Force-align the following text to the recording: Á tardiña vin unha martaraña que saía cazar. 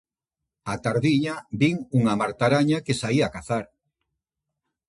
Á 0.71 0.73
tardiña 0.85 1.33
vin 1.61 1.75
unha 1.99 2.13
martaraña 2.21 2.83
que 2.85 2.99
saía 3.01 3.33
cazar. 3.35 3.65